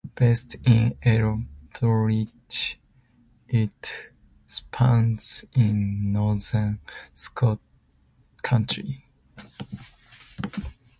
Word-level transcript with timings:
Based 0.15 0.55
in 0.67 0.97
Eldridge, 1.03 2.79
it 3.47 4.11
spans 4.47 5.45
in 5.53 6.11
northern 6.11 6.79
Scott 7.13 7.59
County. 8.41 9.05